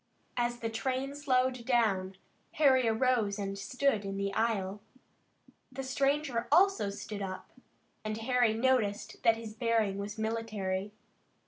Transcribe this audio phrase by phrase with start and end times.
[0.35, 2.15] As the train slowed down,
[2.53, 4.81] Harry arose and stood in the aisle.
[5.71, 7.51] The stranger also stood up,
[8.03, 10.91] and Harry noticed that his bearing was military.